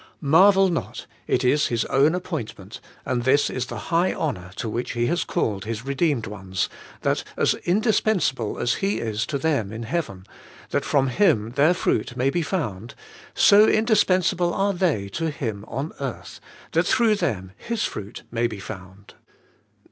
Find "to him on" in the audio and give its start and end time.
15.09-15.93